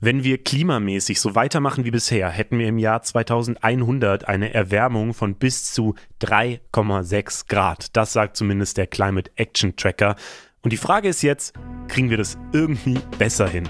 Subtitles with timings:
[0.00, 5.34] Wenn wir klimamäßig so weitermachen wie bisher, hätten wir im Jahr 2100 eine Erwärmung von
[5.34, 7.96] bis zu 3,6 Grad.
[7.96, 10.14] Das sagt zumindest der Climate Action Tracker.
[10.62, 11.52] Und die Frage ist jetzt,
[11.88, 13.68] kriegen wir das irgendwie besser hin?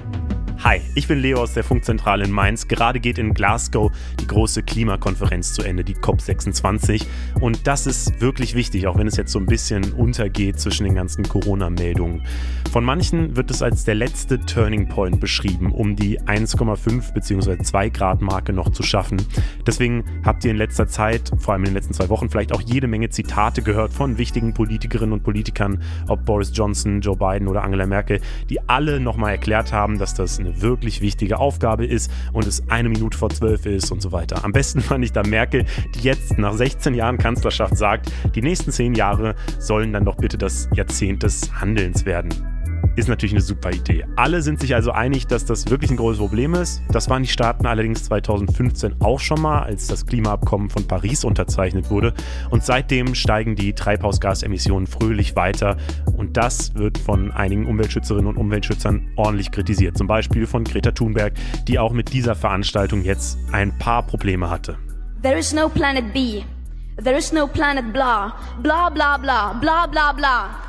[0.65, 2.67] Hi, ich bin Leo aus der Funkzentrale in Mainz.
[2.67, 7.07] Gerade geht in Glasgow die große Klimakonferenz zu Ende, die COP26.
[7.41, 10.97] Und das ist wirklich wichtig, auch wenn es jetzt so ein bisschen untergeht zwischen den
[10.97, 12.27] ganzen Corona-Meldungen.
[12.73, 17.59] Von manchen wird es als der letzte Turning Point beschrieben, um die 1,5 bzw.
[17.59, 19.25] 2 Grad Marke noch zu schaffen.
[19.65, 22.63] Deswegen habt ihr in letzter Zeit, vor allem in den letzten zwei Wochen, vielleicht auch
[22.63, 27.63] jede Menge Zitate gehört von wichtigen Politikerinnen und Politikern, ob Boris Johnson, Joe Biden oder
[27.63, 28.21] Angela Merkel,
[28.51, 32.63] die alle nochmal erklärt haben, dass das eine eine wirklich wichtige Aufgabe ist und es
[32.69, 34.45] eine Minute vor zwölf ist und so weiter.
[34.45, 38.73] Am besten fand ich da Merkel, die jetzt nach 16 Jahren Kanzlerschaft sagt, die nächsten
[38.73, 42.48] zehn Jahre sollen dann doch bitte das Jahrzehnt des Handelns werden
[42.99, 44.05] ist natürlich eine super Idee.
[44.17, 46.83] Alle sind sich also einig, dass das wirklich ein großes Problem ist.
[46.91, 51.91] Das waren die Staaten allerdings 2015 auch schon mal, als das Klimaabkommen von Paris unterzeichnet
[51.91, 52.13] wurde.
[52.51, 55.77] Und seitdem steigen die Treibhausgasemissionen fröhlich weiter.
[56.17, 59.97] Und das wird von einigen Umweltschützerinnen und Umweltschützern ordentlich kritisiert.
[59.97, 61.35] Zum Beispiel von Greta Thunberg,
[61.69, 64.77] die auch mit dieser Veranstaltung jetzt ein paar Probleme hatte.
[65.23, 66.43] There is no planet B.
[67.03, 68.35] There is no planet blah.
[68.61, 69.53] Blah, blah, blah.
[69.61, 70.68] Blah, blah, blah.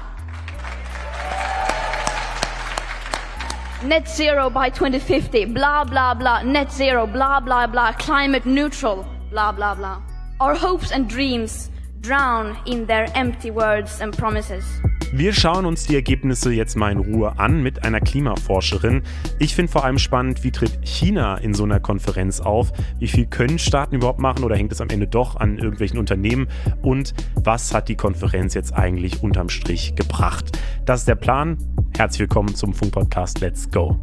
[3.83, 9.51] Net zero by 2050, blah, blah, blah, net zero, blah, blah, blah, climate neutral, blah,
[9.51, 10.01] blah, blah.
[10.39, 11.69] Our hopes and dreams
[12.01, 14.65] drown in their empty words and promises.
[15.11, 19.01] Wir schauen uns die Ergebnisse jetzt mal in Ruhe an mit einer Klimaforscherin.
[19.39, 22.71] Ich finde vor allem spannend, wie tritt China in so einer Konferenz auf?
[22.99, 26.47] Wie viel können Staaten überhaupt machen oder hängt es am Ende doch an irgendwelchen Unternehmen?
[26.83, 30.59] Und was hat die Konferenz jetzt eigentlich unterm Strich gebracht?
[30.85, 31.57] Das ist der Plan.
[31.97, 33.99] Herzlich willkommen zum Funkpodcast Let's Go.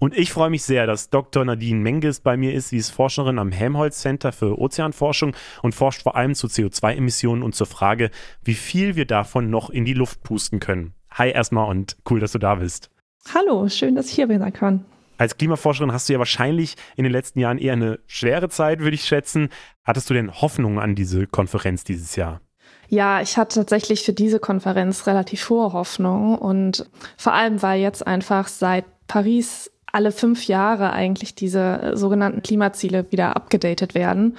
[0.00, 1.44] Und ich freue mich sehr, dass Dr.
[1.44, 2.68] Nadine Menges bei mir ist.
[2.68, 7.56] Sie ist Forscherin am Helmholtz Center für Ozeanforschung und forscht vor allem zu CO2-Emissionen und
[7.56, 8.10] zur Frage,
[8.44, 10.94] wie viel wir davon noch in die Luft pusten können.
[11.10, 12.90] Hi erstmal und cool, dass du da bist.
[13.34, 14.84] Hallo, schön, dass ich hier sein kann.
[15.16, 18.94] Als Klimaforscherin hast du ja wahrscheinlich in den letzten Jahren eher eine schwere Zeit, würde
[18.94, 19.48] ich schätzen.
[19.82, 22.40] Hattest du denn Hoffnung an diese Konferenz dieses Jahr?
[22.88, 28.06] Ja, ich hatte tatsächlich für diese Konferenz relativ hohe Hoffnung und vor allem, weil jetzt
[28.06, 34.36] einfach seit Paris alle fünf Jahre eigentlich diese äh, sogenannten Klimaziele wieder abgedatet werden.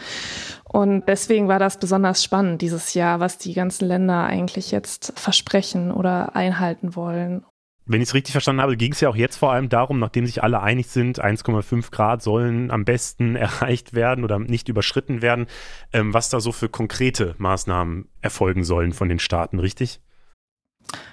[0.63, 5.91] Und deswegen war das besonders spannend dieses Jahr, was die ganzen Länder eigentlich jetzt versprechen
[5.91, 7.43] oder einhalten wollen.
[7.91, 10.27] Wenn ich es richtig verstanden habe, ging es ja auch jetzt vor allem darum, nachdem
[10.27, 15.47] sich alle einig sind, 1,5 Grad sollen am besten erreicht werden oder nicht überschritten werden,
[15.91, 20.01] ähm, was da so für konkrete Maßnahmen erfolgen sollen von den Staaten, richtig?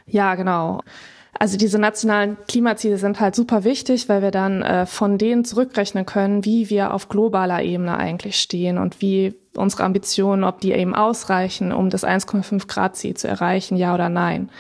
[0.05, 0.83] Ja, genau.
[1.39, 6.07] Also diese nationalen Klimaziele sind halt super wichtig, weil wir dann äh, von denen zurückrechnen
[6.07, 10.95] können, wie wir auf globaler Ebene eigentlich stehen und wie unsere Ambitionen, ob die eben
[10.95, 14.51] ausreichen, um das 1,5 Grad Ziel zu erreichen, ja oder nein.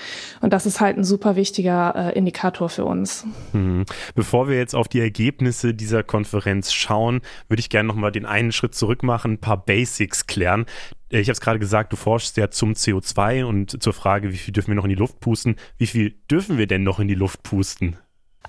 [0.40, 3.26] Und das ist halt ein super wichtiger äh, Indikator für uns.
[3.52, 3.84] Mhm.
[4.14, 8.26] Bevor wir jetzt auf die Ergebnisse dieser Konferenz schauen, würde ich gerne noch mal den
[8.26, 10.66] einen Schritt zurück machen, ein paar Basics klären.
[11.10, 14.36] Äh, ich habe es gerade gesagt, du forschst ja zum CO2 und zur Frage, wie
[14.36, 15.56] viel dürfen wir noch in die Luft pusten.
[15.78, 17.96] Wie viel dürfen wir denn noch in die Luft pusten?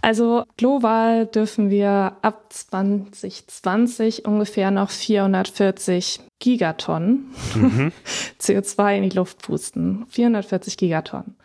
[0.01, 7.91] Also global dürfen wir ab 2020 ungefähr noch 440 Gigatonnen mhm.
[8.39, 10.05] CO2 in die Luft pusten.
[10.09, 11.35] 440 Gigatonnen.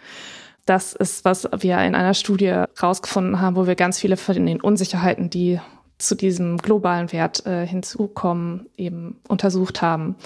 [0.66, 4.60] Das ist, was wir in einer Studie rausgefunden haben, wo wir ganz viele von den
[4.60, 5.58] Unsicherheiten, die
[6.02, 10.16] zu diesem globalen Wert äh, hinzukommen, eben untersucht haben.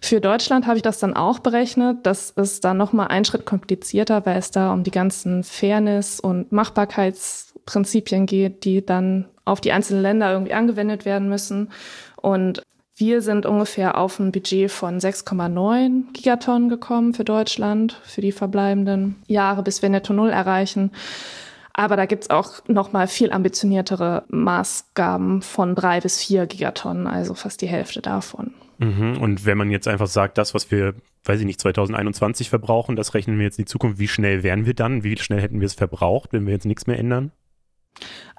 [0.00, 1.98] Für Deutschland habe ich das dann auch berechnet.
[2.04, 6.52] Das ist dann nochmal ein Schritt komplizierter, weil es da um die ganzen Fairness- und
[6.52, 11.70] Machbarkeitsprinzipien geht, die dann auf die einzelnen Länder irgendwie angewendet werden müssen.
[12.16, 12.62] Und
[12.98, 19.16] wir sind ungefähr auf ein Budget von 6,9 Gigatonnen gekommen für Deutschland für die verbleibenden
[19.26, 20.92] Jahre, bis wir Netto Null erreichen.
[21.78, 27.34] Aber da gibt's auch noch mal viel ambitioniertere Maßgaben von drei bis vier Gigatonnen, also
[27.34, 28.54] fast die Hälfte davon.
[28.78, 29.18] Mhm.
[29.20, 33.12] Und wenn man jetzt einfach sagt, das, was wir, weiß ich nicht, 2021 verbrauchen, das
[33.12, 35.04] rechnen wir jetzt in die Zukunft, wie schnell wären wir dann?
[35.04, 37.30] Wie schnell hätten wir es verbraucht, wenn wir jetzt nichts mehr ändern?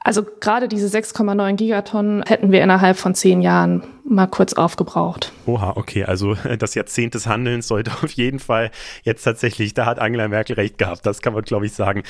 [0.07, 5.33] Also gerade diese 6,9 Gigatonnen hätten wir innerhalb von zehn Jahren mal kurz aufgebraucht.
[5.45, 6.05] Oha, okay.
[6.05, 8.71] Also das Jahrzehnt des Handelns sollte auf jeden Fall
[9.03, 12.03] jetzt tatsächlich, da hat Angela Merkel recht gehabt, das kann man, glaube ich, sagen.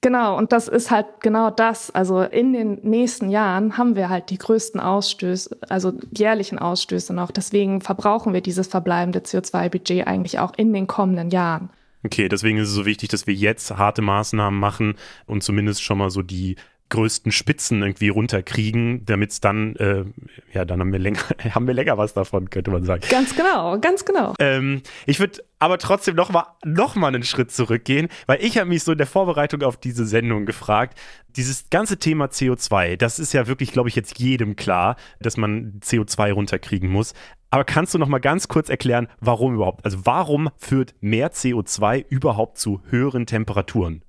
[0.00, 1.90] Genau, und das ist halt genau das.
[1.90, 7.30] Also in den nächsten Jahren haben wir halt die größten Ausstöße, also jährlichen Ausstöße noch.
[7.30, 11.68] Deswegen verbrauchen wir dieses verbleibende CO2-Budget eigentlich auch in den kommenden Jahren.
[12.04, 14.94] Okay, deswegen ist es so wichtig, dass wir jetzt harte Maßnahmen machen
[15.26, 16.56] und zumindest schon mal so die
[16.92, 20.04] größten Spitzen irgendwie runterkriegen, damit es dann, äh,
[20.52, 21.20] ja, dann haben wir länger,
[21.54, 23.02] haben wir länger was davon, könnte man sagen.
[23.10, 24.34] Ganz genau, ganz genau.
[24.38, 28.68] Ähm, ich würde aber trotzdem noch mal, noch mal einen Schritt zurückgehen, weil ich habe
[28.68, 30.98] mich so in der Vorbereitung auf diese Sendung gefragt,
[31.34, 35.80] dieses ganze Thema CO2, das ist ja wirklich, glaube ich, jetzt jedem klar, dass man
[35.80, 37.14] CO2 runterkriegen muss.
[37.50, 39.84] Aber kannst du noch mal ganz kurz erklären, warum überhaupt?
[39.84, 44.02] Also warum führt mehr CO2 überhaupt zu höheren Temperaturen?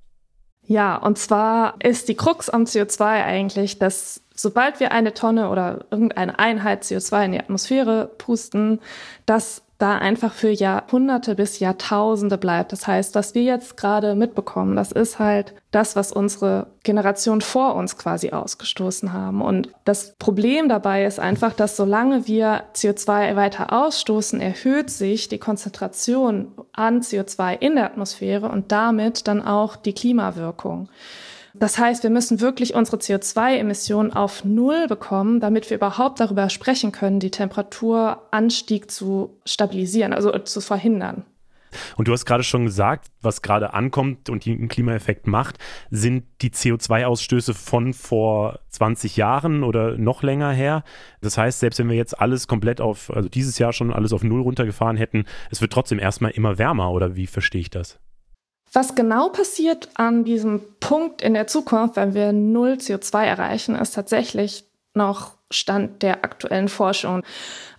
[0.66, 5.86] Ja, und zwar ist die Krux am CO2 eigentlich, dass sobald wir eine Tonne oder
[5.92, 8.80] irgendeine Einheit CO2 in die Atmosphäre pusten,
[9.26, 12.72] dass da einfach für Jahrhunderte bis Jahrtausende bleibt.
[12.72, 17.76] Das heißt, was wir jetzt gerade mitbekommen, das ist halt das, was unsere Generation vor
[17.76, 19.42] uns quasi ausgestoßen haben.
[19.42, 25.38] Und das Problem dabei ist einfach, dass solange wir CO2 weiter ausstoßen, erhöht sich die
[25.38, 30.88] Konzentration an CO2 in der Atmosphäre und damit dann auch die Klimawirkung.
[31.56, 36.92] Das heißt, wir müssen wirklich unsere CO2-Emissionen auf Null bekommen, damit wir überhaupt darüber sprechen
[36.92, 41.26] können, die Temperaturanstieg zu stabilisieren, also zu verhindern.
[41.96, 45.58] Und du hast gerade schon gesagt, was gerade ankommt und den Klimaeffekt macht,
[45.90, 50.84] sind die CO2-Ausstöße von vor 20 Jahren oder noch länger her.
[51.22, 54.24] Das heißt, selbst wenn wir jetzt alles komplett auf, also dieses Jahr schon alles auf
[54.24, 58.00] Null runtergefahren hätten, es wird trotzdem erstmal immer wärmer, oder wie verstehe ich das?
[58.74, 63.94] Was genau passiert an diesem Punkt in der Zukunft, wenn wir null CO2 erreichen, ist
[63.94, 64.66] tatsächlich
[64.96, 67.24] noch Stand der aktuellen Forschung.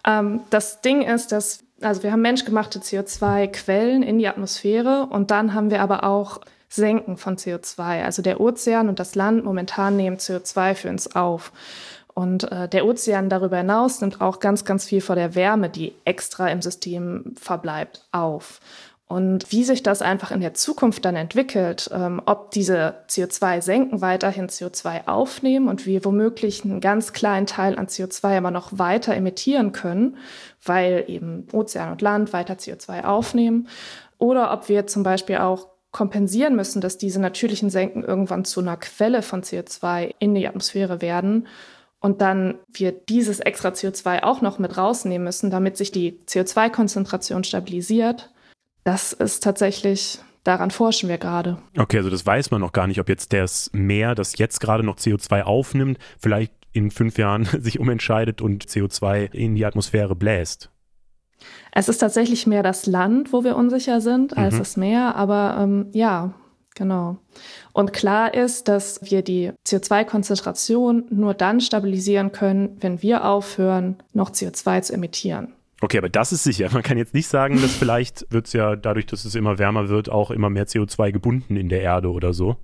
[0.07, 5.55] Ähm, das Ding ist, dass also wir haben menschgemachte CO2-Quellen in die Atmosphäre und dann
[5.55, 8.05] haben wir aber auch Senken von CO2.
[8.05, 11.53] Also der Ozean und das Land momentan nehmen CO2 für uns auf.
[12.15, 15.95] Und äh, der Ozean darüber hinaus nimmt auch ganz, ganz viel von der Wärme, die
[16.05, 18.61] extra im System verbleibt, auf.
[19.15, 24.49] Und wie sich das einfach in der Zukunft dann entwickelt, ähm, ob diese CO2-Senken weiterhin
[24.49, 29.71] CO2 aufnehmen und wir womöglich einen ganz kleinen Teil an CO2 immer noch weiter emittieren
[29.71, 30.17] können,
[30.65, 33.69] weil eben Ozean und Land weiter CO2 aufnehmen,
[34.19, 38.77] oder ob wir zum Beispiel auch kompensieren müssen, dass diese natürlichen Senken irgendwann zu einer
[38.79, 41.47] Quelle von CO2 in die Atmosphäre werden
[42.01, 47.45] und dann wir dieses extra CO2 auch noch mit rausnehmen müssen, damit sich die CO2-Konzentration
[47.45, 48.34] stabilisiert
[48.85, 51.59] das ist tatsächlich, daran forschen wir gerade.
[51.77, 54.85] Okay, also das weiß man noch gar nicht, ob jetzt das Meer, das jetzt gerade
[54.85, 60.71] noch CO2 aufnimmt, vielleicht in fünf Jahren sich umentscheidet und CO2 in die Atmosphäre bläst.
[61.73, 64.59] Es ist tatsächlich mehr das Land, wo wir unsicher sind, als mhm.
[64.59, 66.33] das Meer, aber ähm, ja,
[66.75, 67.17] genau.
[67.73, 74.31] Und klar ist, dass wir die CO2-Konzentration nur dann stabilisieren können, wenn wir aufhören, noch
[74.31, 75.55] CO2 zu emittieren.
[75.85, 76.71] Okay, aber das ist sicher.
[76.73, 79.91] Man kann jetzt nicht sagen, dass vielleicht wird es ja dadurch, dass es immer wärmer
[79.91, 82.57] wird, auch immer mehr CO2 gebunden in der Erde oder so.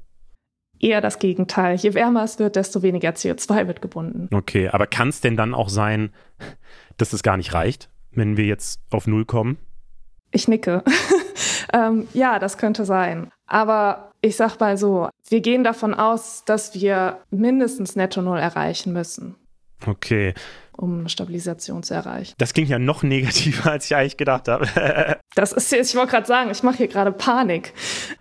[0.79, 1.77] Eher das Gegenteil.
[1.77, 4.35] Je wärmer es wird, desto weniger CO2 wird gebunden.
[4.35, 6.15] Okay, aber kann es denn dann auch sein,
[6.97, 9.59] dass es gar nicht reicht, wenn wir jetzt auf Null kommen?
[10.31, 10.83] Ich nicke.
[11.75, 13.31] ähm, ja, das könnte sein.
[13.47, 18.95] Aber ich sag mal so, wir gehen davon aus, dass wir mindestens Netto Null erreichen
[18.95, 19.37] müssen.
[19.87, 20.35] Okay
[20.81, 22.35] um Stabilisation zu erreichen.
[22.39, 24.67] Das klingt ja noch negativer, als ich eigentlich gedacht habe.
[25.35, 27.75] das ist jetzt, ich wollte gerade sagen, ich mache hier gerade Panik.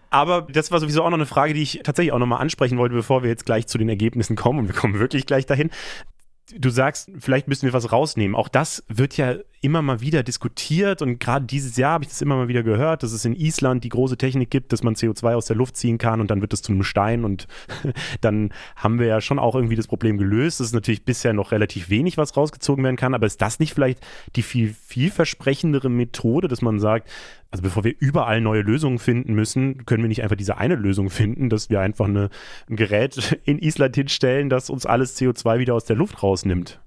[0.10, 2.96] Aber das war sowieso auch noch eine Frage, die ich tatsächlich auch nochmal ansprechen wollte,
[2.96, 4.60] bevor wir jetzt gleich zu den Ergebnissen kommen.
[4.60, 5.70] Und wir kommen wirklich gleich dahin
[6.58, 8.36] du sagst, vielleicht müssen wir was rausnehmen.
[8.36, 12.22] Auch das wird ja immer mal wieder diskutiert und gerade dieses Jahr habe ich das
[12.22, 15.36] immer mal wieder gehört, dass es in Island die große Technik gibt, dass man CO2
[15.36, 17.48] aus der Luft ziehen kann und dann wird es zu einem Stein und
[18.22, 20.62] dann haben wir ja schon auch irgendwie das Problem gelöst.
[20.62, 23.74] Es ist natürlich bisher noch relativ wenig, was rausgezogen werden kann, aber ist das nicht
[23.74, 24.00] vielleicht
[24.36, 27.10] die viel vielversprechendere Methode, dass man sagt,
[27.52, 31.10] also bevor wir überall neue Lösungen finden müssen, können wir nicht einfach diese eine Lösung
[31.10, 32.30] finden, dass wir einfach eine,
[32.70, 36.80] ein Gerät in Island hinstellen, das uns alles CO2 wieder aus der Luft rausnimmt.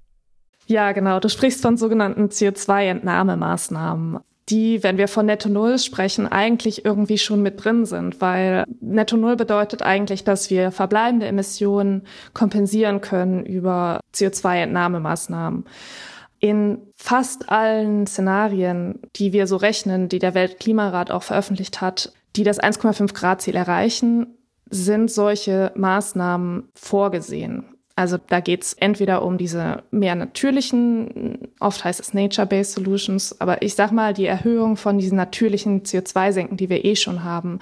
[0.67, 1.21] Ja, genau.
[1.21, 7.43] Du sprichst von sogenannten CO2-Entnahmemaßnahmen die, wenn wir von Netto Null sprechen, eigentlich irgendwie schon
[7.43, 12.03] mit drin sind, weil Netto Null bedeutet eigentlich, dass wir verbleibende Emissionen
[12.35, 15.65] kompensieren können über CO2-Entnahmemaßnahmen
[16.43, 22.43] in fast allen Szenarien, die wir so rechnen, die der Weltklimarat auch veröffentlicht hat, die
[22.43, 24.39] das 1,5 Grad Ziel erreichen,
[24.69, 27.72] sind solche Maßnahmen vorgesehen.
[27.95, 33.75] Also da geht's entweder um diese mehr natürlichen, oft heißt es Nature-Based Solutions, aber ich
[33.75, 37.59] sag mal die Erhöhung von diesen natürlichen CO2-Senken, die wir eh schon haben.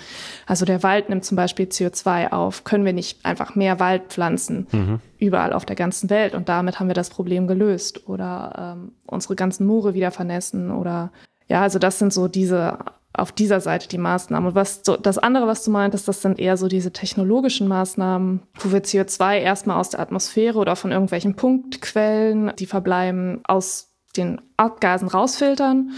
[0.46, 2.64] Also der Wald nimmt zum Beispiel CO2 auf.
[2.64, 5.00] Können wir nicht einfach mehr Wald pflanzen mhm.
[5.18, 9.34] überall auf der ganzen Welt und damit haben wir das Problem gelöst oder ähm, unsere
[9.34, 11.10] ganzen Moore wieder vernässen oder
[11.48, 12.78] ja, also das sind so diese
[13.12, 14.48] auf dieser Seite die Maßnahmen.
[14.48, 18.42] Und was so, das andere, was du meintest, das sind eher so diese technologischen Maßnahmen,
[18.54, 24.40] wo wir CO2 erstmal aus der Atmosphäre oder von irgendwelchen Punktquellen, die verbleiben, aus den
[24.56, 25.92] Abgasen rausfiltern,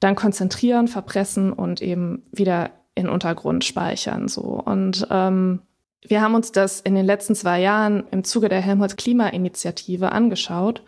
[0.00, 4.28] dann konzentrieren, verpressen und eben wieder in Untergrund speichern.
[4.28, 4.42] So.
[4.42, 5.62] Und ähm,
[6.06, 10.82] wir haben uns das in den letzten zwei Jahren im Zuge der Helmholtz Klimainitiative angeschaut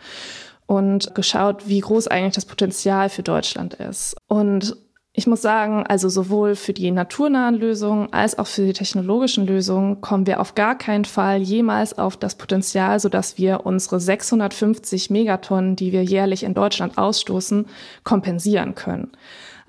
[0.66, 4.16] und geschaut, wie groß eigentlich das Potenzial für Deutschland ist.
[4.28, 4.76] Und
[5.20, 10.00] ich muss sagen, also sowohl für die naturnahen Lösungen als auch für die technologischen Lösungen
[10.00, 15.76] kommen wir auf gar keinen Fall jemals auf das Potenzial, sodass wir unsere 650 Megatonnen,
[15.76, 17.66] die wir jährlich in Deutschland ausstoßen,
[18.02, 19.10] kompensieren können.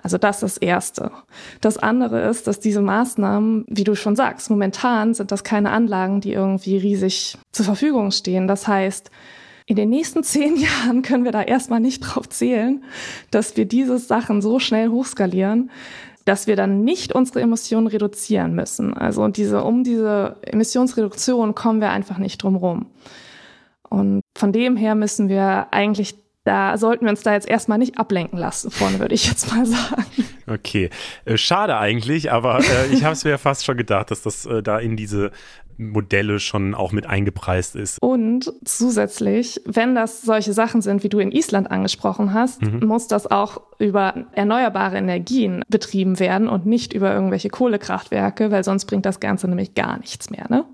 [0.01, 1.11] Also das ist das Erste.
[1.59, 6.21] Das andere ist, dass diese Maßnahmen, wie du schon sagst, momentan sind das keine Anlagen,
[6.21, 8.47] die irgendwie riesig zur Verfügung stehen.
[8.47, 9.11] Das heißt,
[9.65, 12.83] in den nächsten zehn Jahren können wir da erstmal nicht drauf zählen,
[13.31, 15.71] dass wir diese Sachen so schnell hochskalieren,
[16.25, 18.93] dass wir dann nicht unsere Emissionen reduzieren müssen.
[18.93, 22.87] Also diese, um diese Emissionsreduktion kommen wir einfach nicht drum rum.
[23.89, 27.99] Und von dem her müssen wir eigentlich da sollten wir uns da jetzt erstmal nicht
[27.99, 30.05] ablenken lassen vorne, würde ich jetzt mal sagen.
[30.47, 30.89] Okay,
[31.25, 34.63] äh, schade eigentlich, aber äh, ich habe es mir fast schon gedacht, dass das äh,
[34.63, 35.31] da in diese
[35.81, 37.97] Modelle schon auch mit eingepreist ist.
[38.01, 42.85] Und zusätzlich, wenn das solche Sachen sind, wie du in Island angesprochen hast, mhm.
[42.87, 48.85] muss das auch über erneuerbare Energien betrieben werden und nicht über irgendwelche Kohlekraftwerke, weil sonst
[48.85, 50.65] bringt das Ganze nämlich gar nichts mehr, ne?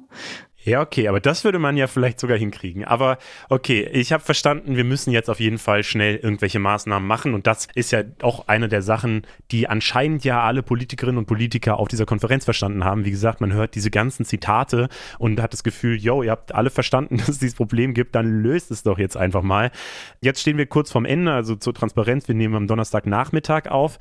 [0.68, 2.84] Ja, okay, aber das würde man ja vielleicht sogar hinkriegen.
[2.84, 7.34] Aber okay, ich habe verstanden, wir müssen jetzt auf jeden Fall schnell irgendwelche Maßnahmen machen.
[7.34, 11.80] Und das ist ja auch eine der Sachen, die anscheinend ja alle Politikerinnen und Politiker
[11.80, 13.06] auf dieser Konferenz verstanden haben.
[13.06, 16.70] Wie gesagt, man hört diese ganzen Zitate und hat das Gefühl, yo, ihr habt alle
[16.70, 19.72] verstanden, dass es dieses Problem gibt, dann löst es doch jetzt einfach mal.
[20.20, 22.28] Jetzt stehen wir kurz vorm Ende, also zur Transparenz.
[22.28, 24.00] Wir nehmen am Donnerstagnachmittag auf.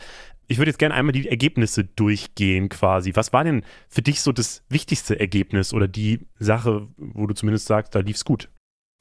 [0.49, 3.13] Ich würde jetzt gerne einmal die Ergebnisse durchgehen quasi.
[3.15, 7.67] Was war denn für dich so das wichtigste Ergebnis oder die Sache, wo du zumindest
[7.67, 8.49] sagst, da lief es gut?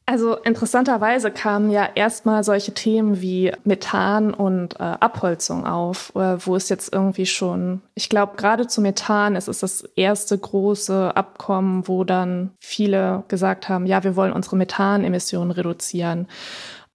[0.07, 6.55] Also interessanterweise kamen ja erstmal solche Themen wie Methan und äh, Abholzung auf, äh, wo
[6.55, 11.87] es jetzt irgendwie schon, ich glaube, gerade zu Methan es ist das erste große Abkommen,
[11.87, 16.27] wo dann viele gesagt haben, ja, wir wollen unsere Methanemissionen reduzieren.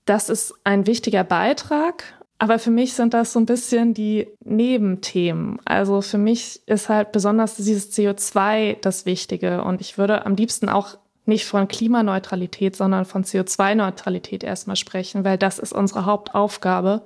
[0.04, 2.04] Das ist ein wichtiger Beitrag,
[2.40, 5.58] aber für mich sind das so ein bisschen die Nebenthemen.
[5.66, 9.62] Also für mich ist halt besonders dieses CO2 das Wichtige.
[9.62, 15.38] Und ich würde am liebsten auch nicht von Klimaneutralität, sondern von CO2-Neutralität erstmal sprechen, weil
[15.38, 17.02] das ist unsere Hauptaufgabe,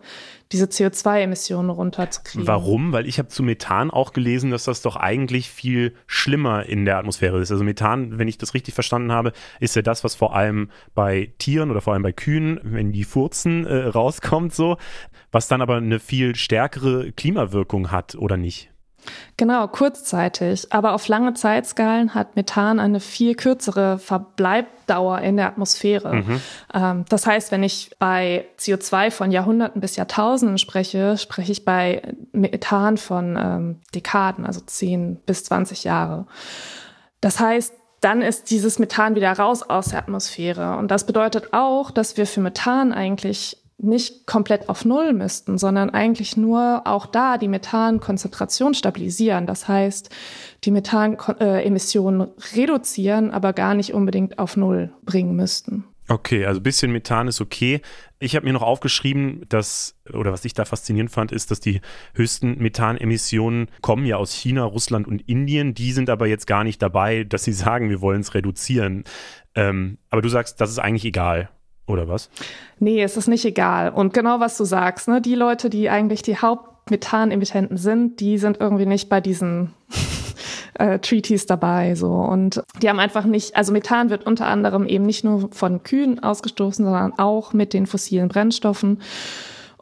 [0.53, 2.47] diese CO2-Emissionen runterzukriegen.
[2.47, 2.93] Warum?
[2.93, 6.99] Weil ich habe zu Methan auch gelesen, dass das doch eigentlich viel schlimmer in der
[6.99, 7.51] Atmosphäre ist.
[7.51, 11.33] Also Methan, wenn ich das richtig verstanden habe, ist ja das, was vor allem bei
[11.39, 14.77] Tieren oder vor allem bei Kühen, wenn die furzen, äh, rauskommt so,
[15.33, 18.71] was dann aber eine viel stärkere Klimawirkung hat, oder nicht?
[19.37, 20.73] Genau, kurzzeitig.
[20.73, 26.15] Aber auf lange Zeitskalen hat Methan eine viel kürzere Verbleibdauer in der Atmosphäre.
[26.15, 26.41] Mhm.
[26.73, 32.03] Ähm, das heißt, wenn ich bei CO2 von Jahrhunderten bis Jahrtausenden spreche, spreche ich bei
[32.33, 36.27] Methan von ähm, Dekaden, also 10 bis 20 Jahre.
[37.21, 40.77] Das heißt, dann ist dieses Methan wieder raus aus der Atmosphäre.
[40.77, 45.91] Und das bedeutet auch, dass wir für Methan eigentlich nicht komplett auf Null müssten, sondern
[45.91, 49.47] eigentlich nur auch da die Methankonzentration stabilisieren.
[49.47, 50.11] Das heißt,
[50.65, 55.85] die Methanemissionen reduzieren, aber gar nicht unbedingt auf Null bringen müssten.
[56.07, 57.81] Okay, also ein bisschen Methan ist okay.
[58.19, 61.81] Ich habe mir noch aufgeschrieben, dass, oder was ich da faszinierend fand, ist, dass die
[62.13, 65.73] höchsten Methanemissionen kommen ja aus China, Russland und Indien.
[65.73, 69.05] Die sind aber jetzt gar nicht dabei, dass sie sagen, wir wollen es reduzieren.
[69.55, 71.49] Ähm, aber du sagst, das ist eigentlich egal.
[71.87, 72.31] Oder was?
[72.79, 73.91] Nee, es ist nicht egal.
[73.91, 75.21] Und genau was du sagst, ne?
[75.21, 79.75] Die Leute, die eigentlich die Hauptmethanemittenten sind, die sind irgendwie nicht bei diesen
[80.75, 81.95] äh, Treaties dabei.
[81.95, 82.13] So.
[82.13, 86.23] Und die haben einfach nicht, also Methan wird unter anderem eben nicht nur von Kühen
[86.23, 89.01] ausgestoßen, sondern auch mit den fossilen Brennstoffen.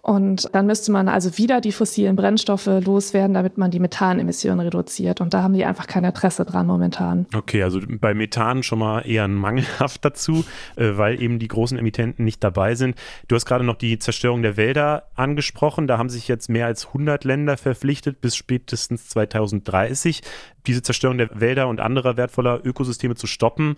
[0.04, 5.20] Und dann müsste man also wieder die fossilen Brennstoffe loswerden, damit man die Methanemissionen reduziert.
[5.20, 7.26] Und da haben die einfach kein Interesse dran momentan.
[7.32, 10.44] Okay, also bei Methan schon mal eher mangelhaft dazu,
[10.74, 12.96] äh, weil eben die großen Emittenten nicht dabei sind.
[13.28, 15.86] Du hast gerade noch die Zerstörung der Wälder angesprochen.
[15.86, 20.22] Da haben sich jetzt mehr als 100 Länder verpflichtet, bis spätestens 2030
[20.66, 23.76] diese Zerstörung der Wälder und anderer wertvoller Ökosysteme zu stoppen.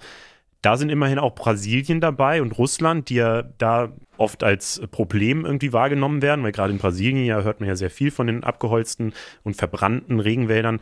[0.65, 5.75] Da sind immerhin auch Brasilien dabei und Russland, die ja da oft als Problem irgendwie
[5.75, 9.13] wahrgenommen werden, weil gerade in Brasilien ja hört man ja sehr viel von den abgeholzten
[9.43, 10.81] und verbrannten Regenwäldern.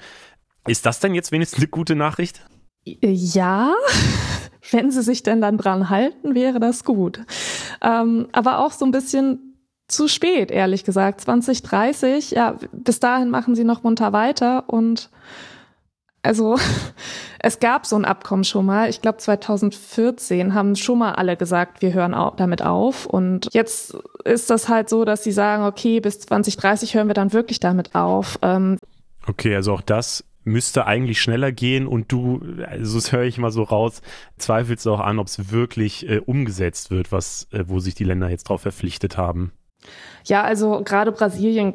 [0.68, 2.46] Ist das denn jetzt wenigstens eine gute Nachricht?
[2.84, 3.74] Ja,
[4.70, 7.18] wenn sie sich denn dann dran halten, wäre das gut.
[7.80, 9.56] Ähm, aber auch so ein bisschen
[9.88, 11.22] zu spät, ehrlich gesagt.
[11.22, 15.10] 2030, ja, bis dahin machen sie noch munter weiter und
[16.22, 16.56] also
[17.38, 18.88] es gab so ein Abkommen schon mal.
[18.88, 23.06] Ich glaube 2014 haben schon mal alle gesagt, wir hören damit auf.
[23.06, 27.32] Und jetzt ist das halt so, dass sie sagen, okay, bis 2030 hören wir dann
[27.32, 28.38] wirklich damit auf.
[28.42, 28.78] Ähm,
[29.26, 33.52] okay, also auch das müsste eigentlich schneller gehen und du, also das höre ich mal
[33.52, 34.02] so raus,
[34.38, 38.28] zweifelst auch an, ob es wirklich äh, umgesetzt wird, was, äh, wo sich die Länder
[38.28, 39.52] jetzt drauf verpflichtet haben.
[40.24, 41.74] Ja, also gerade Brasilien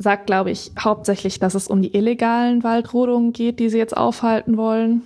[0.00, 4.56] sagt, glaube ich, hauptsächlich, dass es um die illegalen Waldrodungen geht, die sie jetzt aufhalten
[4.56, 5.02] wollen.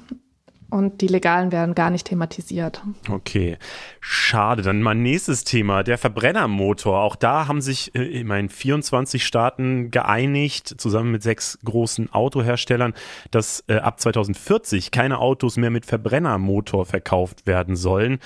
[0.70, 2.82] Und die legalen werden gar nicht thematisiert.
[3.08, 3.58] Okay,
[4.00, 4.62] schade.
[4.62, 7.00] Dann mein nächstes Thema, der Verbrennermotor.
[7.00, 12.94] Auch da haben sich äh, immerhin 24 Staaten geeinigt, zusammen mit sechs großen Autoherstellern,
[13.30, 18.18] dass äh, ab 2040 keine Autos mehr mit Verbrennermotor verkauft werden sollen.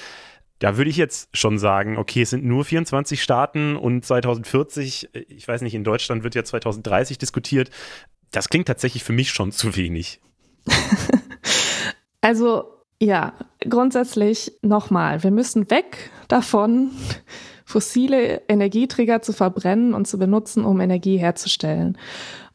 [0.58, 5.20] Da würde ich jetzt schon sagen, okay, es sind nur 24 Staaten und 2040, äh,
[5.28, 7.70] ich weiß nicht, in Deutschland wird ja 2030 diskutiert.
[8.30, 10.20] Das klingt tatsächlich für mich schon zu wenig.
[12.20, 12.64] also
[13.00, 16.90] ja, grundsätzlich nochmal, wir müssen weg davon,
[17.64, 21.96] fossile Energieträger zu verbrennen und zu benutzen, um Energie herzustellen.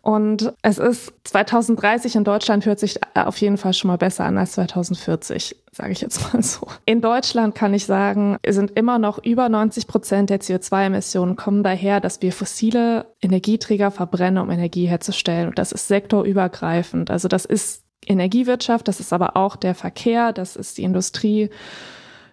[0.04, 4.38] Und es ist 2030 in Deutschland hört sich auf jeden Fall schon mal besser an
[4.38, 6.68] als 2040, sage ich jetzt mal so.
[6.86, 12.02] In Deutschland kann ich sagen, sind immer noch über 90 Prozent der CO2-Emissionen kommen daher,
[12.02, 15.48] dass wir fossile Energieträger verbrennen, um Energie herzustellen.
[15.48, 17.10] Und das ist sektorübergreifend.
[17.10, 21.50] Also das ist Energiewirtschaft, das ist aber auch der Verkehr, das ist die Industrie,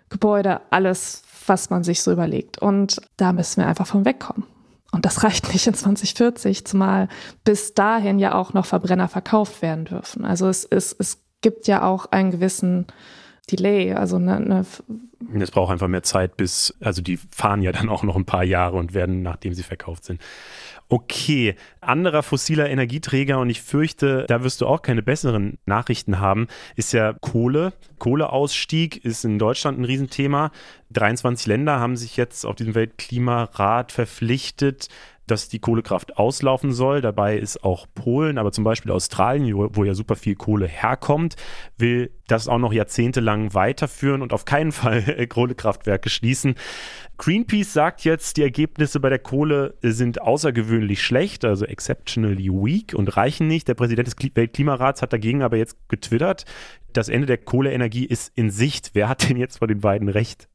[0.09, 2.59] Gebäude, alles, was man sich so überlegt.
[2.61, 4.43] Und da müssen wir einfach von wegkommen.
[4.93, 7.09] Und das reicht nicht in 2040, zumal
[7.45, 10.25] bis dahin ja auch noch Verbrenner verkauft werden dürfen.
[10.25, 12.87] Also es, es, es gibt ja auch einen gewissen
[13.51, 14.67] Delay, also eine, eine
[15.39, 18.45] es braucht einfach mehr Zeit, bis, also die fahren ja dann auch noch ein paar
[18.45, 20.21] Jahre und werden, nachdem sie verkauft sind.
[20.93, 26.49] Okay, anderer fossiler Energieträger und ich fürchte, da wirst du auch keine besseren Nachrichten haben,
[26.75, 27.73] ist ja Kohle.
[27.99, 30.51] Kohleausstieg ist in Deutschland ein Riesenthema.
[30.91, 34.89] 23 Länder haben sich jetzt auf diesem Weltklimarat verpflichtet,
[35.31, 37.01] dass die Kohlekraft auslaufen soll.
[37.01, 41.37] Dabei ist auch Polen, aber zum Beispiel Australien, wo ja super viel Kohle herkommt,
[41.77, 46.55] will das auch noch jahrzehntelang weiterführen und auf keinen Fall Kohlekraftwerke schließen.
[47.19, 53.15] Greenpeace sagt jetzt, die Ergebnisse bei der Kohle sind außergewöhnlich schlecht, also exceptionally weak und
[53.17, 53.69] reichen nicht.
[53.69, 56.47] Der Präsident des Weltklimarats hat dagegen aber jetzt getwittert,
[56.93, 58.91] das Ende der Kohleenergie ist in Sicht.
[58.95, 60.49] Wer hat denn jetzt von den beiden recht?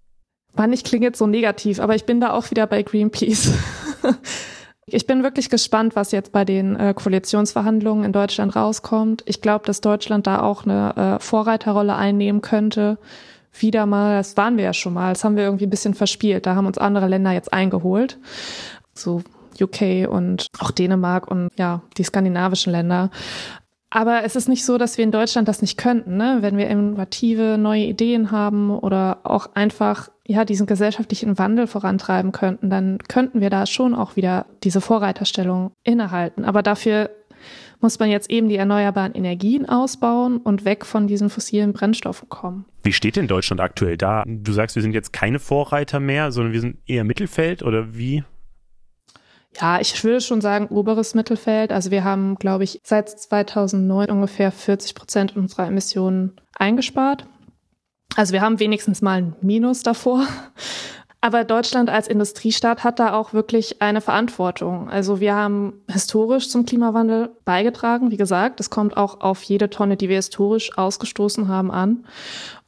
[0.55, 3.53] Mann, ich klinge jetzt so negativ, aber ich bin da auch wieder bei Greenpeace.
[4.87, 9.23] Ich bin wirklich gespannt, was jetzt bei den äh, Koalitionsverhandlungen in Deutschland rauskommt.
[9.25, 12.99] Ich glaube, dass Deutschland da auch eine äh, Vorreiterrolle einnehmen könnte.
[13.57, 16.45] Wieder mal, das waren wir ja schon mal, das haben wir irgendwie ein bisschen verspielt.
[16.45, 18.19] Da haben uns andere Länder jetzt eingeholt.
[18.93, 19.23] So
[19.59, 23.09] UK und auch Dänemark und ja, die skandinavischen Länder.
[23.95, 26.39] Aber es ist nicht so, dass wir in Deutschland das nicht könnten, ne?
[26.41, 32.69] wenn wir innovative neue Ideen haben oder auch einfach ja diesen gesellschaftlichen Wandel vorantreiben könnten,
[32.69, 36.43] dann könnten wir da schon auch wieder diese Vorreiterstellung innehalten.
[36.43, 37.09] Aber dafür
[37.79, 42.65] muss man jetzt eben die erneuerbaren Energien ausbauen und weg von diesen fossilen Brennstoffen kommen.
[42.83, 44.25] Wie steht denn Deutschland aktuell da?
[44.27, 48.25] Du sagst, wir sind jetzt keine Vorreiter mehr, sondern wir sind eher Mittelfeld oder wie?
[49.59, 51.71] Ja, ich würde schon sagen oberes Mittelfeld.
[51.71, 57.25] Also wir haben, glaube ich, seit 2009 ungefähr 40 Prozent unserer Emissionen eingespart.
[58.15, 60.25] Also wir haben wenigstens mal ein Minus davor.
[61.21, 64.91] Aber Deutschland als Industriestaat hat da auch wirklich eine Verantwortung.
[64.91, 68.11] Also wir haben historisch zum Klimawandel beigetragen.
[68.11, 72.05] Wie gesagt, es kommt auch auf jede Tonne, die wir historisch ausgestoßen haben, an.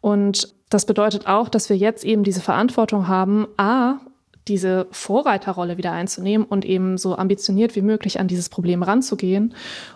[0.01, 3.99] Und das bedeutet auch, dass wir jetzt eben diese Verantwortung haben, a,
[4.47, 9.53] diese Vorreiterrolle wieder einzunehmen und eben so ambitioniert wie möglich an dieses Problem ranzugehen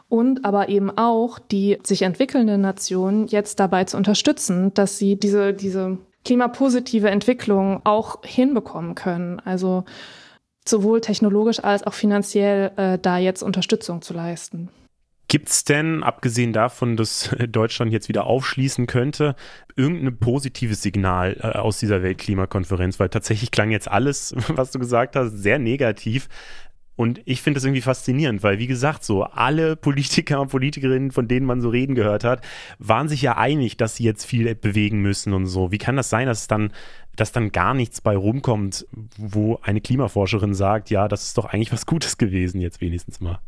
[0.09, 5.53] und aber eben auch die sich entwickelnden Nationen jetzt dabei zu unterstützen, dass sie diese,
[5.53, 9.39] diese klimapositive Entwicklung auch hinbekommen können.
[9.39, 9.85] Also
[10.67, 14.69] sowohl technologisch als auch finanziell äh, da jetzt Unterstützung zu leisten.
[15.31, 19.37] Gibt es denn, abgesehen davon, dass Deutschland jetzt wieder aufschließen könnte,
[19.77, 22.99] irgendein positives Signal äh, aus dieser Weltklimakonferenz?
[22.99, 26.27] Weil tatsächlich klang jetzt alles, was du gesagt hast, sehr negativ.
[26.97, 31.29] Und ich finde das irgendwie faszinierend, weil, wie gesagt, so alle Politiker und Politikerinnen, von
[31.29, 32.43] denen man so reden gehört hat,
[32.77, 35.71] waren sich ja einig, dass sie jetzt viel bewegen müssen und so.
[35.71, 36.73] Wie kann das sein, dass dann,
[37.15, 38.85] dass dann gar nichts bei rumkommt,
[39.17, 43.39] wo eine Klimaforscherin sagt, ja, das ist doch eigentlich was Gutes gewesen, jetzt wenigstens mal?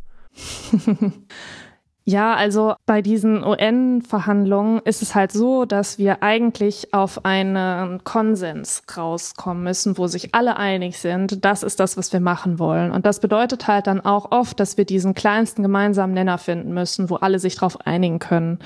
[2.05, 8.83] Ja, also bei diesen UN-Verhandlungen ist es halt so, dass wir eigentlich auf einen Konsens
[8.97, 12.91] rauskommen müssen, wo sich alle einig sind, das ist das, was wir machen wollen.
[12.91, 17.09] Und das bedeutet halt dann auch oft, dass wir diesen kleinsten gemeinsamen Nenner finden müssen,
[17.09, 18.59] wo alle sich darauf einigen können.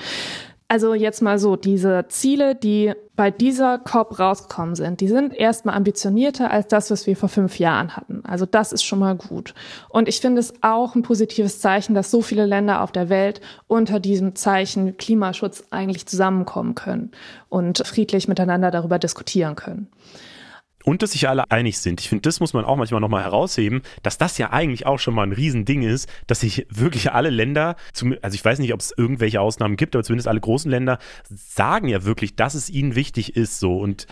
[0.70, 5.74] Also jetzt mal so, diese Ziele, die bei dieser COP rausgekommen sind, die sind erstmal
[5.74, 8.22] ambitionierter als das, was wir vor fünf Jahren hatten.
[8.26, 9.54] Also das ist schon mal gut.
[9.88, 13.40] Und ich finde es auch ein positives Zeichen, dass so viele Länder auf der Welt
[13.66, 17.12] unter diesem Zeichen Klimaschutz eigentlich zusammenkommen können
[17.48, 19.88] und friedlich miteinander darüber diskutieren können
[20.88, 22.00] und dass sich alle einig sind.
[22.00, 25.12] Ich finde, das muss man auch manchmal nochmal herausheben, dass das ja eigentlich auch schon
[25.12, 27.76] mal ein Riesending ist, dass sich wirklich alle Länder,
[28.22, 30.98] also ich weiß nicht, ob es irgendwelche Ausnahmen gibt, aber zumindest alle großen Länder
[31.28, 34.06] sagen ja wirklich, dass es ihnen wichtig ist so und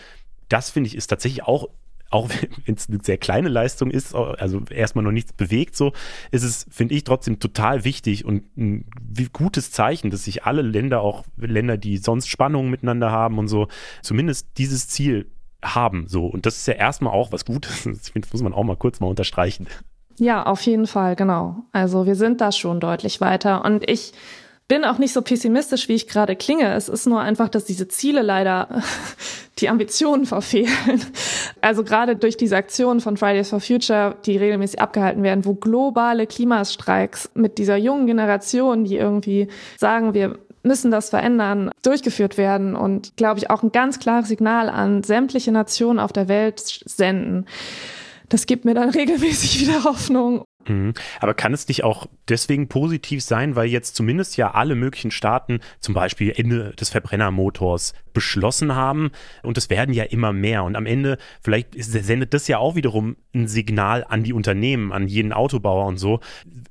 [0.49, 1.67] das finde ich ist tatsächlich auch
[2.11, 2.29] auch
[2.65, 5.93] wenn es eine sehr kleine Leistung ist, also erstmal noch nichts bewegt, so
[6.29, 8.85] ist es, finde ich, trotzdem total wichtig und ein
[9.33, 13.67] gutes Zeichen, dass sich alle Länder, auch Länder, die sonst Spannungen miteinander haben und so,
[14.03, 15.25] zumindest dieses Ziel
[15.75, 16.07] haben.
[16.07, 16.25] So.
[16.25, 17.83] Und das ist ja erstmal auch was Gutes.
[17.87, 19.67] Das muss man auch mal kurz mal unterstreichen.
[20.19, 21.57] Ja, auf jeden Fall, genau.
[21.71, 23.63] Also wir sind da schon deutlich weiter.
[23.63, 24.13] Und ich
[24.67, 26.73] bin auch nicht so pessimistisch, wie ich gerade klinge.
[26.73, 28.81] Es ist nur einfach, dass diese Ziele leider
[29.59, 31.01] die Ambitionen verfehlen.
[31.61, 36.27] Also gerade durch diese Aktionen von Fridays for Future, die regelmäßig abgehalten werden, wo globale
[36.27, 43.15] Klimastreiks mit dieser jungen Generation, die irgendwie sagen, wir müssen das verändern, durchgeführt werden und,
[43.15, 47.45] glaube ich, auch ein ganz klares Signal an sämtliche Nationen auf der Welt senden.
[48.29, 50.93] Das gibt mir dann regelmäßig wieder Hoffnung Mhm.
[51.19, 55.59] Aber kann es nicht auch deswegen positiv sein, weil jetzt zumindest ja alle möglichen Staaten
[55.79, 59.11] zum Beispiel Ende des Verbrennermotors beschlossen haben
[59.43, 63.15] und es werden ja immer mehr und am Ende vielleicht sendet das ja auch wiederum
[63.35, 66.19] ein Signal an die Unternehmen, an jeden Autobauer und so.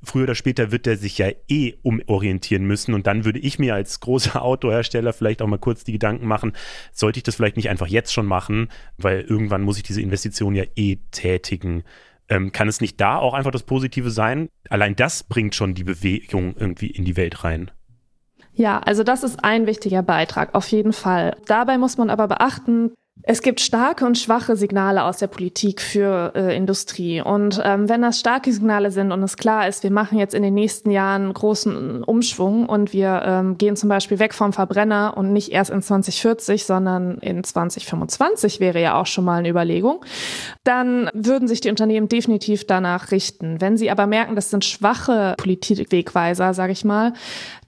[0.03, 3.75] Früher oder später wird der sich ja eh umorientieren müssen und dann würde ich mir
[3.75, 6.51] als großer Autohersteller vielleicht auch mal kurz die Gedanken machen,
[6.91, 10.53] sollte ich das vielleicht nicht einfach jetzt schon machen, weil irgendwann muss ich diese Investition
[10.53, 11.83] ja eh tätigen.
[12.29, 14.49] Ähm, kann es nicht da auch einfach das Positive sein?
[14.69, 17.71] Allein das bringt schon die Bewegung irgendwie in die Welt rein.
[18.53, 21.37] Ja, also das ist ein wichtiger Beitrag, auf jeden Fall.
[21.45, 22.91] Dabei muss man aber beachten,
[23.23, 27.19] es gibt starke und schwache Signale aus der Politik für äh, Industrie.
[27.19, 30.43] Und ähm, wenn das starke Signale sind und es klar ist, wir machen jetzt in
[30.43, 35.33] den nächsten Jahren großen Umschwung und wir ähm, gehen zum Beispiel weg vom Verbrenner und
[35.33, 40.05] nicht erst in 2040, sondern in 2025 wäre ja auch schon mal eine Überlegung,
[40.63, 43.59] dann würden sich die Unternehmen definitiv danach richten.
[43.59, 47.13] Wenn sie aber merken, das sind schwache Politikwegweiser, sage ich mal,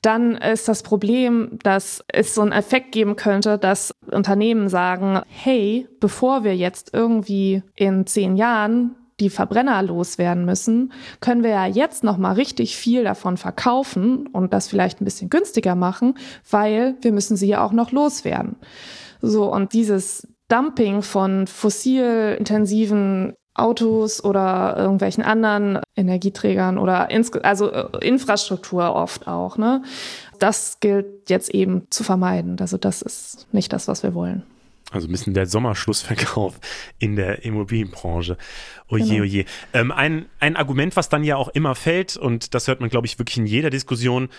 [0.01, 5.87] dann ist das Problem, dass es so einen Effekt geben könnte, dass Unternehmen sagen, hey,
[5.99, 12.03] bevor wir jetzt irgendwie in zehn Jahren die Verbrenner loswerden müssen, können wir ja jetzt
[12.03, 16.15] noch mal richtig viel davon verkaufen und das vielleicht ein bisschen günstiger machen,
[16.49, 18.55] weil wir müssen sie ja auch noch loswerden.
[19.21, 27.09] So und dieses Dumping von fossilintensiven Autos oder irgendwelchen anderen Energieträgern oder
[27.43, 29.57] also äh, Infrastruktur oft auch.
[29.57, 29.83] Ne?
[30.39, 32.57] Das gilt jetzt eben zu vermeiden.
[32.59, 34.43] Also das ist nicht das, was wir wollen.
[34.91, 36.59] Also ein bisschen der Sommerschlussverkauf
[36.97, 38.37] in der Immobilienbranche.
[38.87, 39.21] Oje, genau.
[39.21, 39.45] oje.
[39.73, 43.05] Ähm, ein, ein Argument, was dann ja auch immer fällt, und das hört man, glaube
[43.05, 44.29] ich, wirklich in jeder Diskussion,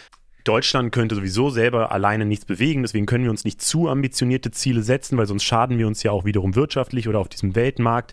[0.44, 4.82] Deutschland könnte sowieso selber alleine nichts bewegen, deswegen können wir uns nicht zu ambitionierte Ziele
[4.82, 8.12] setzen, weil sonst schaden wir uns ja auch wiederum wirtschaftlich oder auf diesem Weltmarkt.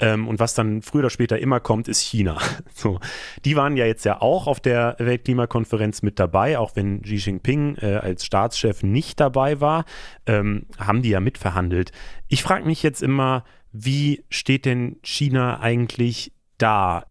[0.00, 2.38] Ähm, und was dann früher oder später immer kommt, ist China.
[2.74, 3.00] So,
[3.44, 7.76] die waren ja jetzt ja auch auf der Weltklimakonferenz mit dabei, auch wenn Xi Jinping
[7.76, 9.84] äh, als Staatschef nicht dabei war,
[10.26, 11.90] ähm, haben die ja mitverhandelt.
[12.28, 17.04] Ich frage mich jetzt immer, wie steht denn China eigentlich da?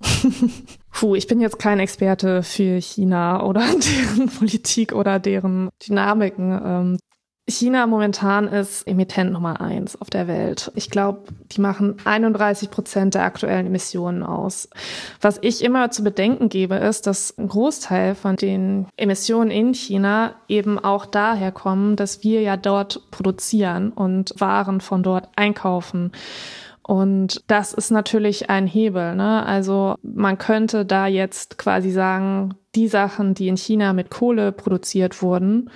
[0.94, 3.62] Puh, ich bin jetzt kein Experte für China oder
[4.16, 6.60] deren Politik oder deren Dynamiken.
[6.64, 6.98] Ähm,
[7.48, 10.70] China momentan ist Emittent Nummer eins auf der Welt.
[10.76, 14.68] Ich glaube, die machen 31 Prozent der aktuellen Emissionen aus.
[15.20, 20.36] Was ich immer zu bedenken gebe, ist, dass ein Großteil von den Emissionen in China
[20.48, 26.12] eben auch daher kommen, dass wir ja dort produzieren und Waren von dort einkaufen.
[26.86, 29.14] Und das ist natürlich ein Hebel.
[29.14, 29.44] Ne?
[29.44, 35.22] Also man könnte da jetzt quasi sagen, die Sachen, die in China mit Kohle produziert
[35.22, 35.70] wurden,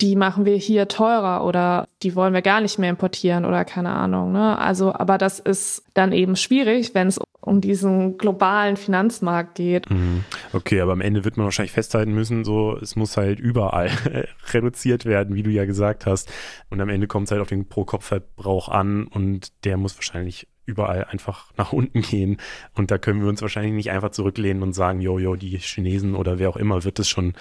[0.00, 3.90] die machen wir hier teurer oder die wollen wir gar nicht mehr importieren oder keine
[3.90, 4.32] Ahnung.
[4.32, 4.58] Ne?
[4.58, 9.90] Also, aber das ist dann eben schwierig, wenn es um diesen globalen Finanzmarkt geht.
[9.90, 10.24] Mhm.
[10.52, 13.90] Okay, aber am Ende wird man wahrscheinlich festhalten müssen, so es muss halt überall
[14.52, 16.32] reduziert werden, wie du ja gesagt hast.
[16.70, 21.04] Und am Ende kommt es halt auf den Pro-Kopf-Verbrauch an und der muss wahrscheinlich überall
[21.04, 22.38] einfach nach unten gehen.
[22.74, 26.38] Und da können wir uns wahrscheinlich nicht einfach zurücklehnen und sagen, jojo, die Chinesen oder
[26.38, 27.34] wer auch immer wird es schon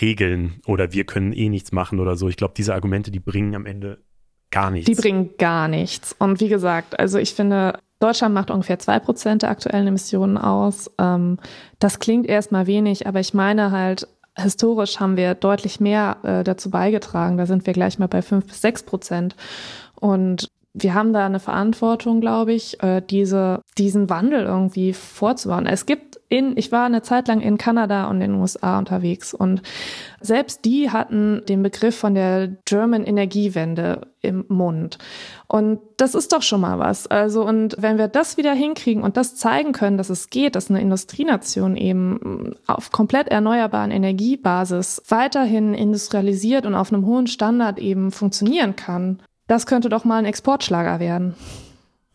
[0.00, 2.28] regeln oder wir können eh nichts machen oder so.
[2.28, 3.98] Ich glaube, diese Argumente, die bringen am Ende
[4.50, 4.86] gar nichts.
[4.86, 6.14] Die bringen gar nichts.
[6.18, 10.90] Und wie gesagt, also ich finde, Deutschland macht ungefähr zwei Prozent der aktuellen Emissionen aus.
[10.98, 11.38] Ähm,
[11.78, 16.70] das klingt erstmal wenig, aber ich meine halt, historisch haben wir deutlich mehr äh, dazu
[16.70, 17.36] beigetragen.
[17.36, 19.36] Da sind wir gleich mal bei fünf bis sechs Prozent.
[19.94, 25.66] Und wir haben da eine Verantwortung, glaube ich, äh, diese, diesen Wandel irgendwie vorzubauen.
[25.66, 29.34] Es gibt in, ich war eine Zeit lang in Kanada und in den USA unterwegs
[29.34, 29.60] und
[30.22, 34.96] selbst die hatten den Begriff von der German Energiewende im Mund.
[35.46, 37.06] Und das ist doch schon mal was.
[37.06, 40.70] Also, und wenn wir das wieder hinkriegen und das zeigen können, dass es geht, dass
[40.70, 48.10] eine Industrienation eben auf komplett erneuerbaren Energiebasis weiterhin industrialisiert und auf einem hohen Standard eben
[48.10, 49.20] funktionieren kann,
[49.52, 51.34] das könnte doch mal ein Exportschlager werden.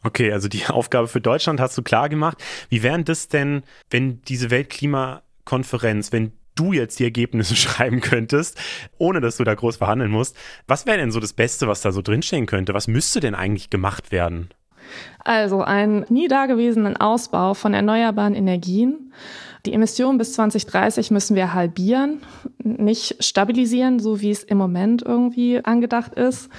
[0.04, 2.38] Okay, also die Aufgabe für Deutschland hast du klar gemacht.
[2.70, 8.60] Wie wären das denn, wenn diese Weltklimakonferenz, wenn du jetzt die Ergebnisse schreiben könntest,
[8.98, 10.36] ohne dass du da groß verhandeln musst,
[10.68, 12.74] was wäre denn so das Beste, was da so drinstehen könnte?
[12.74, 14.50] Was müsste denn eigentlich gemacht werden?
[15.24, 19.14] Also einen nie dagewesenen Ausbau von erneuerbaren Energien.
[19.66, 22.22] Die Emissionen bis 2030 müssen wir halbieren,
[22.64, 26.50] nicht stabilisieren, so wie es im Moment irgendwie angedacht ist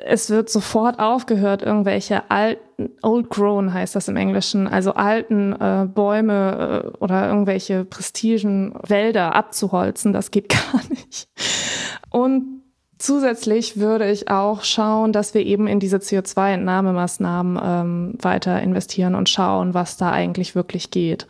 [0.00, 5.86] es wird sofort aufgehört, irgendwelche alten, old grown heißt das im Englischen, also alten äh,
[5.86, 10.12] Bäume äh, oder irgendwelche prestigen Wälder abzuholzen.
[10.12, 11.28] Das geht gar nicht.
[12.10, 12.62] Und
[12.98, 19.28] zusätzlich würde ich auch schauen, dass wir eben in diese CO2-Entnahmemaßnahmen ähm, weiter investieren und
[19.28, 21.26] schauen, was da eigentlich wirklich geht.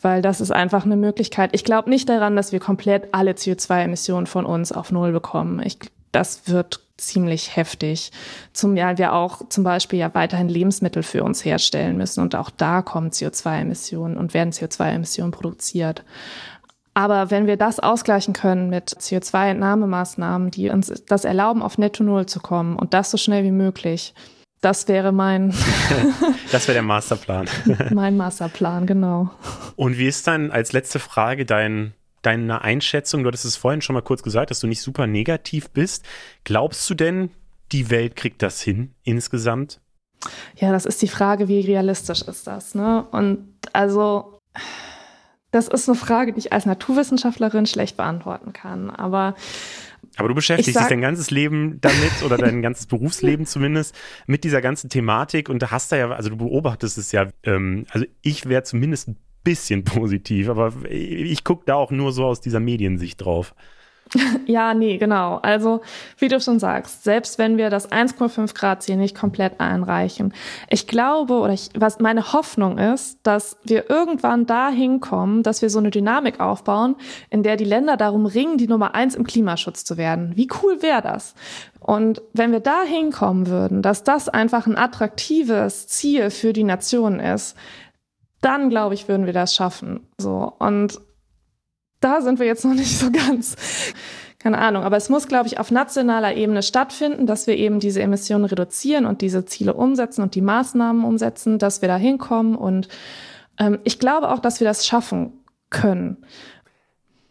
[0.00, 1.50] Weil das ist einfach eine Möglichkeit.
[1.52, 5.60] Ich glaube nicht daran, dass wir komplett alle CO2-Emissionen von uns auf Null bekommen.
[5.64, 5.78] Ich,
[6.12, 8.12] das wird ziemlich heftig.
[8.52, 12.50] Zum ja wir auch zum Beispiel ja weiterhin Lebensmittel für uns herstellen müssen und auch
[12.50, 16.04] da kommen CO2-Emissionen und werden CO2-Emissionen produziert.
[16.94, 22.26] Aber wenn wir das ausgleichen können mit CO2-Entnahmemaßnahmen, die uns das erlauben, auf Netto Null
[22.26, 24.14] zu kommen und das so schnell wie möglich,
[24.60, 25.50] das wäre mein.
[26.52, 27.46] das wäre der Masterplan.
[27.92, 29.30] mein Masterplan, genau.
[29.76, 31.92] Und wie ist dann als letzte Frage dein
[32.26, 33.22] deine Einschätzung?
[33.22, 36.04] Du hattest es vorhin schon mal kurz gesagt, dass du nicht super negativ bist.
[36.44, 37.30] Glaubst du denn,
[37.72, 39.80] die Welt kriegt das hin insgesamt?
[40.56, 42.74] Ja, das ist die Frage, wie realistisch ist das?
[42.74, 43.04] Ne?
[43.10, 44.38] Und also,
[45.50, 48.90] das ist eine Frage, die ich als Naturwissenschaftlerin schlecht beantworten kann.
[48.90, 49.34] Aber
[50.16, 54.60] aber du beschäftigst dich dein ganzes Leben damit oder dein ganzes Berufsleben zumindest mit dieser
[54.60, 58.48] ganzen Thematik und da hast du ja, also du beobachtest es ja, ähm, also ich
[58.48, 63.24] wäre zumindest ein bisschen positiv, aber ich gucke da auch nur so aus dieser Mediensicht
[63.24, 63.54] drauf.
[64.46, 65.38] Ja, nee, genau.
[65.42, 65.80] Also,
[66.18, 70.32] wie du schon sagst, selbst wenn wir das 1,5 Grad Ziel nicht komplett einreichen,
[70.68, 75.70] ich glaube oder ich, was meine Hoffnung ist, dass wir irgendwann dahin kommen, dass wir
[75.70, 76.96] so eine Dynamik aufbauen,
[77.30, 80.32] in der die Länder darum ringen, die Nummer eins im Klimaschutz zu werden.
[80.36, 81.34] Wie cool wäre das?
[81.80, 87.20] Und wenn wir dahin kommen würden, dass das einfach ein attraktives Ziel für die Nation
[87.20, 87.56] ist,
[88.44, 90.06] dann glaube ich, würden wir das schaffen.
[90.18, 90.52] So.
[90.58, 91.00] Und
[92.00, 93.56] da sind wir jetzt noch nicht so ganz.
[94.38, 98.02] Keine Ahnung, aber es muss, glaube ich, auf nationaler Ebene stattfinden, dass wir eben diese
[98.02, 102.54] Emissionen reduzieren und diese Ziele umsetzen und die Maßnahmen umsetzen, dass wir da hinkommen.
[102.54, 102.88] Und
[103.58, 105.32] ähm, ich glaube auch, dass wir das schaffen
[105.70, 106.26] können.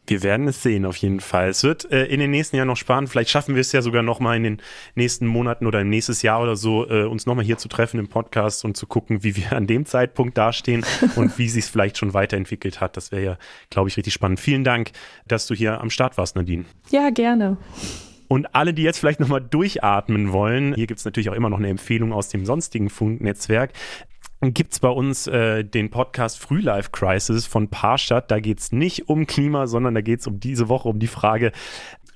[0.05, 1.49] Wir werden es sehen, auf jeden Fall.
[1.49, 3.09] Es wird äh, in den nächsten Jahren noch spannend.
[3.09, 4.61] Vielleicht schaffen wir es ja sogar noch mal in den
[4.95, 7.99] nächsten Monaten oder im nächsten Jahr oder so, äh, uns noch mal hier zu treffen
[7.99, 10.85] im Podcast und zu gucken, wie wir an dem Zeitpunkt dastehen
[11.15, 12.97] und wie sich es vielleicht schon weiterentwickelt hat.
[12.97, 13.37] Das wäre ja,
[13.69, 14.41] glaube ich, richtig spannend.
[14.41, 14.91] Vielen Dank,
[15.27, 16.65] dass du hier am Start warst, Nadine.
[16.89, 17.57] Ja, gerne.
[18.27, 21.59] Und alle, die jetzt vielleicht nochmal durchatmen wollen, hier gibt es natürlich auch immer noch
[21.59, 23.71] eine Empfehlung aus dem sonstigen Funknetzwerk
[24.51, 28.29] gibt es bei uns äh, den Podcast Frühlife Crisis von Parstadt.
[28.29, 31.07] Da geht es nicht um Klima, sondern da geht es um diese Woche um die
[31.07, 31.51] Frage,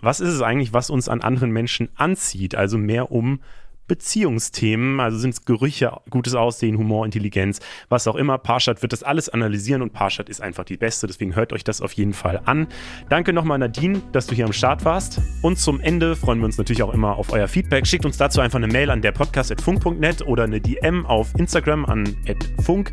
[0.01, 2.55] was ist es eigentlich, was uns an anderen Menschen anzieht?
[2.55, 3.39] Also mehr um
[3.87, 8.37] Beziehungsthemen, also sind es Gerüche, gutes Aussehen, Humor, Intelligenz, was auch immer.
[8.37, 11.81] Parshad wird das alles analysieren und Parshad ist einfach die beste, deswegen hört euch das
[11.81, 12.67] auf jeden Fall an.
[13.09, 16.57] Danke nochmal Nadine, dass du hier am Start warst und zum Ende freuen wir uns
[16.57, 17.87] natürlich auch immer auf euer Feedback.
[17.87, 22.15] Schickt uns dazu einfach eine Mail an der podcast.funk.net oder eine DM auf Instagram an
[22.63, 22.91] funk.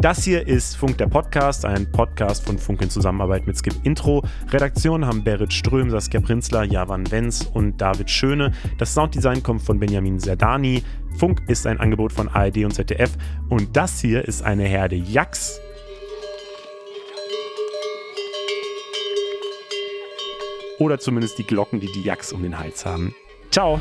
[0.00, 4.24] Das hier ist Funk der Podcast, ein Podcast von Funk in Zusammenarbeit mit Skip Intro.
[4.48, 8.50] Redaktion haben Berit Ström, Saskia Prinzler, Javan Wenz und David Schöne.
[8.78, 10.82] Das Sounddesign kommt von Benjamin Serdani.
[11.18, 13.10] Funk ist ein Angebot von ARD und ZDF.
[13.50, 15.60] Und das hier ist eine Herde Jacks.
[20.78, 23.14] Oder zumindest die Glocken, die die Jacks um den Hals haben.
[23.50, 23.78] Ciao!